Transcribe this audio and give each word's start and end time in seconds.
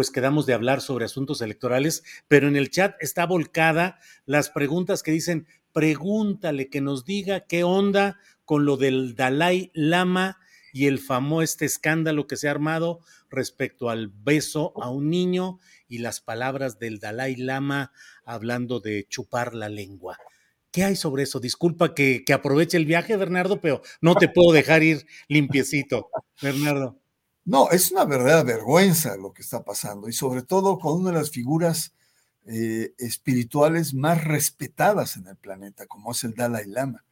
pues 0.00 0.10
quedamos 0.10 0.46
de 0.46 0.54
hablar 0.54 0.80
sobre 0.80 1.04
asuntos 1.04 1.42
electorales, 1.42 2.04
pero 2.26 2.48
en 2.48 2.56
el 2.56 2.70
chat 2.70 2.96
está 3.00 3.26
volcada 3.26 3.98
las 4.24 4.48
preguntas 4.48 5.02
que 5.02 5.10
dicen, 5.10 5.46
pregúntale 5.74 6.70
que 6.70 6.80
nos 6.80 7.04
diga 7.04 7.40
qué 7.40 7.64
onda 7.64 8.18
con 8.46 8.64
lo 8.64 8.78
del 8.78 9.14
Dalai 9.14 9.70
Lama 9.74 10.38
y 10.72 10.86
el 10.86 11.00
famoso 11.00 11.42
este 11.42 11.66
escándalo 11.66 12.26
que 12.26 12.38
se 12.38 12.48
ha 12.48 12.52
armado 12.52 13.00
respecto 13.28 13.90
al 13.90 14.08
beso 14.08 14.72
a 14.82 14.88
un 14.88 15.10
niño 15.10 15.58
y 15.86 15.98
las 15.98 16.22
palabras 16.22 16.78
del 16.78 16.98
Dalai 16.98 17.36
Lama 17.36 17.92
hablando 18.24 18.80
de 18.80 19.06
chupar 19.06 19.54
la 19.54 19.68
lengua. 19.68 20.16
¿Qué 20.72 20.82
hay 20.82 20.96
sobre 20.96 21.24
eso? 21.24 21.40
Disculpa 21.40 21.94
que, 21.94 22.24
que 22.24 22.32
aproveche 22.32 22.78
el 22.78 22.86
viaje, 22.86 23.18
Bernardo, 23.18 23.60
pero 23.60 23.82
no 24.00 24.14
te 24.14 24.30
puedo 24.30 24.54
dejar 24.54 24.82
ir 24.82 25.04
limpiecito, 25.28 26.08
Bernardo. 26.40 27.00
No, 27.44 27.70
es 27.70 27.90
una 27.90 28.04
verdadera 28.04 28.42
vergüenza 28.42 29.16
lo 29.16 29.32
que 29.32 29.42
está 29.42 29.64
pasando 29.64 30.08
y 30.08 30.12
sobre 30.12 30.42
todo 30.42 30.78
con 30.78 31.00
una 31.00 31.10
de 31.10 31.18
las 31.18 31.30
figuras 31.30 31.94
eh, 32.46 32.94
espirituales 32.98 33.94
más 33.94 34.24
respetadas 34.24 35.16
en 35.16 35.26
el 35.26 35.36
planeta, 35.36 35.86
como 35.86 36.12
es 36.12 36.24
el 36.24 36.34
Dalai 36.34 36.66
Lama. 36.66 37.04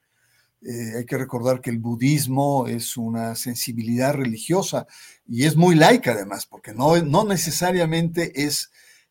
Eh, 0.63 0.97
hay 0.97 1.07
que 1.07 1.17
recordar 1.17 1.61
que 1.61 1.71
el 1.71 1.79
budismo 1.79 2.67
es 2.67 2.97
una 2.97 3.37
sensibilidad 3.37 4.13
religiosa 4.15 4.87
y 5.27 5.45
es 5.45 5.55
muy 5.55 5.77
laica 5.77 6.13
además, 6.13 6.47
porque 6.47 6.75
no, 6.75 7.01
no 7.03 7.25
necesariamente 7.25 8.45
es, 8.45 8.71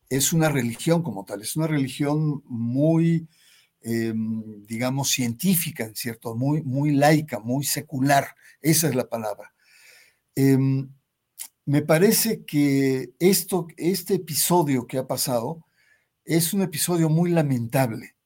es 0.10 0.34
una 0.34 0.50
religión 0.50 1.04
como 1.04 1.24
tal, 1.24 1.42
es 1.42 1.56
una 1.56 1.68
religión 1.68 2.44
muy, 2.46 3.28
eh, 3.82 4.14
digamos, 4.68 5.10
científica, 5.10 5.86
en 5.86 5.96
cierto, 5.96 6.36
muy, 6.36 6.64
muy 6.64 6.92
laica, 6.92 7.40
muy 7.40 7.64
secular, 7.64 8.36
esa 8.62 8.90
es 8.90 8.96
la 8.96 9.08
palabra. 9.08 9.54
Em, 10.36 10.90
me 11.68 11.84
parece 11.84 12.44
que 12.46 13.14
esto, 13.20 13.68
este 13.78 14.16
episodio 14.16 14.88
que 14.88 14.98
ha 14.98 15.06
pasado 15.06 15.64
es 16.26 16.54
un 16.54 16.64
episodio 16.64 17.10
muy 17.10 17.30
lamentable 17.30 18.18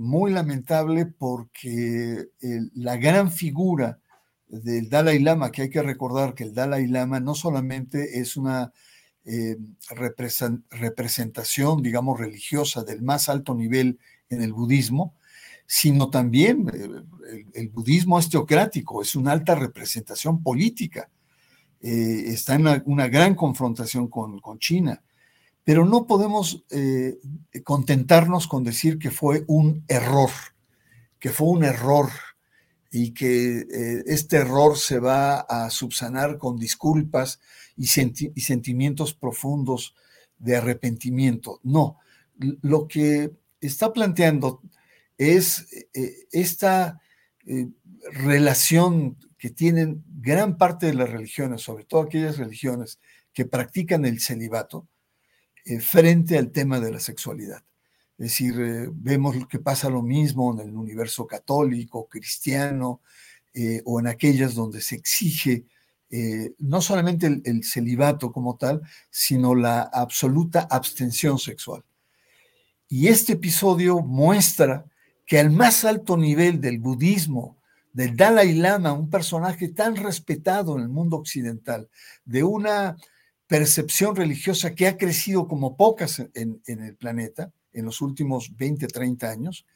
muy 0.00 0.32
lamentable 0.32 1.04
porque 1.04 2.30
la 2.74 2.96
gran 2.96 3.30
figura 3.30 4.00
del 4.48 4.88
Dalai 4.88 5.18
Lama, 5.18 5.52
que 5.52 5.62
hay 5.62 5.70
que 5.70 5.82
recordar 5.82 6.34
que 6.34 6.44
el 6.44 6.54
Dalai 6.54 6.86
Lama 6.86 7.20
no 7.20 7.34
solamente 7.34 8.18
es 8.18 8.38
una 8.38 8.72
eh, 9.26 9.58
representación, 10.70 11.82
digamos, 11.82 12.18
religiosa 12.18 12.82
del 12.82 13.02
más 13.02 13.28
alto 13.28 13.54
nivel 13.54 13.98
en 14.30 14.40
el 14.40 14.54
budismo, 14.54 15.14
sino 15.66 16.08
también 16.08 16.66
eh, 16.72 17.44
el, 17.52 17.68
budismo 17.68 18.18
es 18.18 18.30
teocrático, 18.30 19.02
es 19.02 19.14
una 19.14 19.32
alta 19.32 19.54
representación 19.54 20.42
política, 20.42 21.10
eh, 21.82 22.24
está 22.26 22.56
en 22.56 22.66
una, 22.84 23.08
gran 23.08 23.34
confrontación 23.34 24.08
con, 24.08 24.40
China 24.58 25.02
pero 25.64 25.86
no 25.86 26.06
podemos 26.06 26.64
eh, 26.70 27.18
contentarnos 27.64 28.48
con 28.48 28.64
decir 28.64 28.98
que 28.98 29.10
fue 29.10 29.44
un 29.46 29.84
error, 29.88 30.30
que 31.18 31.30
fue 31.30 31.48
un 31.48 31.64
error 31.64 32.10
y 32.90 33.12
que 33.12 33.60
eh, 33.60 34.02
este 34.06 34.38
error 34.38 34.76
se 34.76 34.98
va 34.98 35.40
a 35.40 35.70
subsanar 35.70 36.38
con 36.38 36.58
disculpas 36.58 37.40
y, 37.76 37.86
sentimientos 37.86 39.14
profundos 39.14 39.94
de 40.38 40.56
arrepentimiento. 40.56 41.60
No, 41.62 41.98
lo 42.62 42.88
que 42.88 43.30
está 43.60 43.92
planteando 43.92 44.60
es 45.16 45.66
eh, 47.46 47.68
relación 48.12 49.16
que 49.38 49.50
tienen 49.50 50.04
gran 50.06 50.58
parte 50.58 50.86
de 50.86 50.94
las 50.94 51.10
religiones, 51.10 51.62
sobre 51.62 51.84
todo 51.84 52.02
aquellas 52.02 52.38
religiones 52.38 53.00
que 53.32 53.46
practican 53.46 54.04
el 54.04 54.20
celibato, 54.20 54.86
eh, 55.64 55.80
frente 55.80 56.38
al 56.38 56.50
tema 56.50 56.80
de 56.80 56.90
la 56.90 57.00
sexualidad. 57.00 57.62
Es 58.18 58.30
decir, 58.30 58.54
eh, 58.60 58.88
vemos 58.92 59.46
que 59.46 59.58
pasa 59.58 59.90
lo 59.90 60.02
mismo 60.02 60.52
en 60.52 60.68
el 60.68 60.74
universo 60.74 61.26
católico, 61.26 62.08
cristiano, 62.08 63.02
eh, 63.52 63.82
o 63.84 64.00
en 64.00 64.06
aquellas 64.06 64.54
donde 64.54 64.80
se 64.80 64.96
exige 64.96 65.64
no 66.58 66.82
solamente 66.82 67.28
el, 67.44 67.62
celibato 67.62 68.32
como 68.32 68.56
tal, 68.56 68.82
sino 69.10 69.54
la 69.54 69.82
absoluta 69.82 70.66
abstención 70.68 71.38
sexual. 71.38 71.84
Y 72.88 73.06
este 73.06 73.34
episodio 73.34 74.00
muestra 74.00 74.89
que 75.30 75.38
al 75.38 75.52
más 75.52 75.84
alto 75.84 76.16
nivel 76.16 76.60
del 76.60 76.80
budismo, 76.80 77.56
del 77.92 78.16
Dalai 78.16 78.52
Lama, 78.52 78.92
un 78.92 79.08
personaje 79.08 79.68
tan 79.68 79.94
respetado 79.94 80.76
en 80.76 80.82
el 80.82 80.88
mundo 80.88 81.18
occidental, 81.18 81.88
de 82.24 82.42
una 82.42 82.96
percepción 83.46 84.16
religiosa 84.16 84.74
que 84.74 84.88
ha 84.88 84.96
crecido 84.96 85.46
como 85.46 85.76
pocas 85.76 86.20
en, 86.34 86.60
el 86.66 86.96
planeta 86.96 87.52
en 87.72 87.84
los 87.84 88.00
últimos 88.00 88.56
20, 88.56 88.88
30 88.88 89.30
años, 89.30 89.66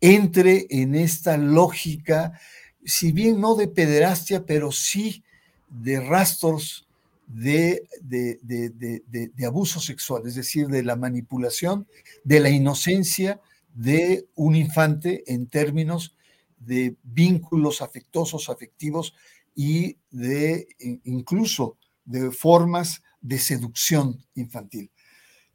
entre 0.00 0.68
en 0.70 0.94
esta 0.94 1.38
lógica, 1.38 2.38
si 2.84 3.10
bien 3.10 3.40
no 3.40 3.56
de 3.56 3.66
pederastia, 3.66 4.46
pero 4.46 4.70
sí 4.70 5.24
de 5.70 5.98
rastros 5.98 6.86
de, 7.26 7.88
de, 8.00 9.44
abuso 9.44 9.80
sexual, 9.80 10.22
es 10.24 10.36
decir, 10.36 10.68
de 10.68 10.84
la 10.84 10.94
manipulación, 10.94 11.88
de 12.22 12.38
la 12.38 12.50
inocencia 12.50 13.40
de 13.74 14.28
un 14.34 14.54
infante 14.54 15.24
en 15.32 15.46
términos 15.48 16.16
de 16.58 16.96
vínculos 17.02 17.82
afectuosos, 17.82 18.48
afectivos 18.48 19.14
y 19.54 19.98
de 20.10 20.66
incluso 21.04 21.76
de 22.04 22.30
formas 22.30 23.02
de 23.20 23.38
seducción 23.38 24.24
infantil. 24.34 24.90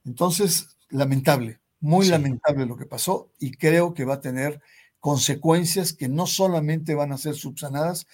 Entonces, 0.05 0.77
lamentable, 0.89 1.59
muy 1.79 2.07
lamentable 2.07 2.65
lo 2.65 2.77
que 2.77 2.85
pasó 2.85 3.31
y 3.39 3.51
creo 3.51 3.93
que 3.93 4.05
va 4.05 4.15
a 4.15 4.21
tener 4.21 4.61
consecuencias 4.99 5.93
que 5.93 6.09
no 6.09 6.27
solamente 6.27 6.93
van 6.93 7.11
a 7.13 7.17
ser 7.17 7.35
subsanadas 7.35 8.07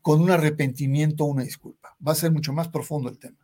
con 0.00 0.20
un 0.20 0.30
arrepentimiento 0.30 1.24
o 1.24 1.28
una 1.28 1.44
disculpa. 1.44 1.96
Va 2.06 2.12
a 2.12 2.16
ser 2.16 2.32
mucho 2.32 2.52
más 2.52 2.68
profundo 2.68 3.08
el 3.08 3.18
tema. 3.18 3.38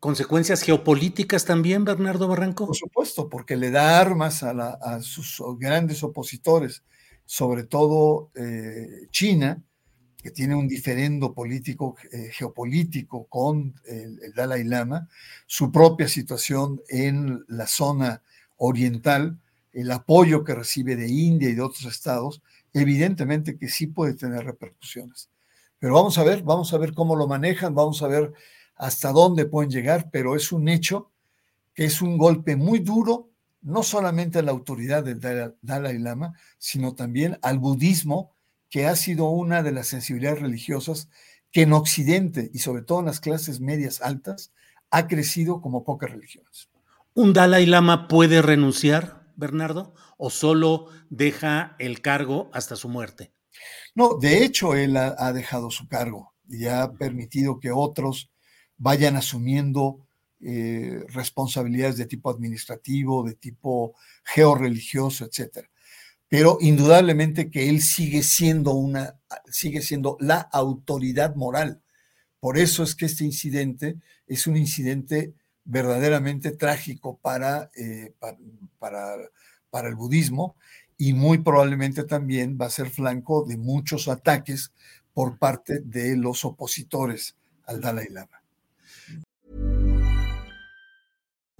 ¿Consecuencias 0.00 0.62
geopolíticas 0.62 1.44
también, 1.44 1.84
Bernardo 1.84 2.28
Barranco? 2.28 2.66
Por 2.66 2.76
supuesto, 2.76 3.28
porque 3.28 3.56
le 3.56 3.72
da 3.72 3.98
armas 3.98 4.44
a, 4.44 5.02
sus 5.02 5.42
grandes 5.58 6.04
opositores, 6.04 6.84
sobre 7.24 7.64
todo 7.64 8.30
eh, 8.36 9.08
China, 9.10 9.60
que 10.22 10.30
tiene 10.30 10.54
un 10.54 10.68
diferendo 10.68 11.34
político, 11.34 11.96
eh, 12.12 12.30
geopolítico 12.32 13.26
con 13.26 13.74
el, 13.86 14.32
Dalai 14.34 14.62
Lama, 14.62 15.08
su 15.46 15.72
propia 15.72 16.06
situación 16.06 16.80
en 16.88 17.44
la 17.48 17.66
zona 17.66 18.22
oriental, 18.56 19.40
el 19.72 19.90
apoyo 19.90 20.44
que 20.44 20.54
recibe 20.54 20.94
de 20.94 21.08
India 21.08 21.48
y 21.48 21.54
de 21.54 21.62
otros 21.62 21.84
estados, 21.86 22.40
evidentemente 22.72 23.58
que 23.58 23.68
sí 23.68 23.88
puede 23.88 24.14
tener 24.14 24.44
repercusiones. 24.44 25.28
Pero 25.80 25.94
vamos 25.94 26.18
a 26.18 26.24
ver, 26.24 26.42
vamos 26.44 26.72
a 26.72 26.78
ver 26.78 26.94
cómo 26.94 27.16
lo 27.16 27.26
manejan, 27.26 27.74
vamos 27.74 28.02
a 28.02 28.08
ver 28.08 28.32
hasta 28.78 29.12
dónde 29.12 29.46
pueden 29.46 29.70
llegar, 29.70 30.08
pero 30.10 30.36
es 30.36 30.52
un 30.52 30.68
hecho 30.68 31.10
que 31.74 31.84
es 31.84 32.00
un 32.02 32.18
golpe 32.18 32.56
muy 32.56 32.80
duro, 32.80 33.30
no 33.62 33.82
solamente 33.82 34.38
a 34.38 34.42
la 34.42 34.52
autoridad 34.52 35.04
del 35.04 35.20
Dalai 35.62 35.98
Lama, 35.98 36.34
sino 36.58 36.94
también 36.94 37.38
al 37.42 37.58
budismo, 37.58 38.34
que 38.70 38.86
ha 38.86 38.96
sido 38.96 39.28
una 39.28 39.62
de 39.62 39.72
las 39.72 39.88
sensibilidades 39.88 40.40
religiosas 40.40 41.08
que 41.50 41.62
en 41.62 41.72
Occidente 41.72 42.50
y 42.52 42.58
sobre 42.58 42.82
todo 42.82 43.00
en 43.00 43.06
las 43.06 43.20
clases 43.20 43.60
medias 43.60 44.02
altas 44.02 44.52
ha 44.90 45.06
crecido 45.06 45.60
como 45.60 45.84
pocas 45.84 46.10
religiones. 46.10 46.68
¿Un 47.14 47.32
Dalai 47.32 47.66
Lama 47.66 48.08
puede 48.08 48.42
renunciar, 48.42 49.26
Bernardo, 49.36 49.94
o 50.16 50.30
solo 50.30 50.86
deja 51.10 51.76
el 51.78 52.00
cargo 52.00 52.50
hasta 52.52 52.76
su 52.76 52.88
muerte? 52.88 53.32
No, 53.94 54.14
de 54.14 54.44
hecho, 54.44 54.74
él 54.74 54.96
ha, 54.96 55.32
dejado 55.32 55.70
su 55.70 55.88
cargo 55.88 56.34
y 56.48 56.66
ha 56.66 56.92
permitido 56.92 57.58
que 57.58 57.72
otros 57.72 58.30
vayan 58.78 59.16
asumiendo 59.16 60.06
eh, 60.40 61.04
responsabilidades 61.08 61.96
de 61.96 62.06
tipo 62.06 62.30
administrativo, 62.30 63.24
de 63.24 63.34
tipo 63.34 63.94
georreligioso, 64.24 65.24
etcétera. 65.24 65.68
Pero 66.28 66.58
indudablemente 66.60 67.50
que 67.50 67.68
él 67.68 67.82
sigue 67.82 68.22
siendo 68.22 68.72
una, 68.74 69.18
sigue 69.50 69.82
siendo 69.82 70.16
la 70.20 70.40
autoridad 70.40 71.34
moral. 71.34 71.82
Por 72.40 72.58
eso 72.58 72.82
es 72.82 72.94
que 72.94 73.06
este 73.06 73.24
incidente 73.24 73.96
es 74.26 74.46
un 74.46 74.56
incidente 74.56 75.34
verdaderamente 75.64 76.52
trágico 76.52 77.18
para, 77.18 77.70
eh, 77.76 78.14
para, 78.78 79.16
para 79.70 79.88
el 79.88 79.96
budismo 79.96 80.56
y 80.96 81.14
muy 81.14 81.38
probablemente 81.38 82.04
también 82.04 82.58
va 82.60 82.66
a 82.66 82.70
ser 82.70 82.90
flanco 82.90 83.44
de 83.44 83.56
muchos 83.56 84.08
ataques 84.08 84.72
por 85.14 85.38
parte 85.38 85.80
de 85.80 86.16
los 86.16 86.44
opositores 86.44 87.36
al 87.66 87.80
Dalai 87.80 88.08
Lama. 88.10 88.37